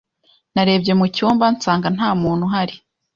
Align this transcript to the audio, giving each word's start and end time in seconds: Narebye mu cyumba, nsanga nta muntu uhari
Narebye 0.53 0.93
mu 0.99 1.05
cyumba, 1.15 1.45
nsanga 1.55 1.87
nta 1.95 2.09
muntu 2.21 2.41
uhari 2.47 2.75